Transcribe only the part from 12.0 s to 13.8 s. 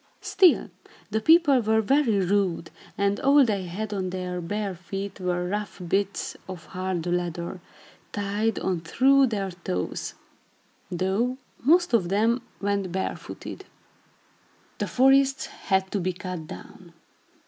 them went barefooted.